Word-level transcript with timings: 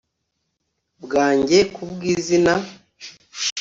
Bwanjye 1.03 1.57
ku 1.73 1.81
bw 1.91 1.99
izina 2.13 2.53